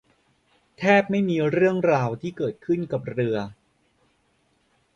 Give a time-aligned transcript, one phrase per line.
[0.77, 3.37] แทบไม่มีเรื่องราวที่เกิดขึ้นกับเรือ